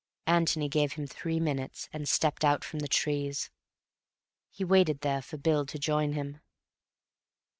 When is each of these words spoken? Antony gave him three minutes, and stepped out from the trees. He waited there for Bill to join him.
Antony 0.25 0.67
gave 0.67 0.93
him 0.93 1.05
three 1.05 1.39
minutes, 1.39 1.87
and 1.93 2.09
stepped 2.09 2.43
out 2.43 2.63
from 2.63 2.79
the 2.79 2.87
trees. 2.87 3.51
He 4.49 4.63
waited 4.63 5.01
there 5.01 5.21
for 5.21 5.37
Bill 5.37 5.63
to 5.67 5.77
join 5.77 6.13
him. 6.13 6.41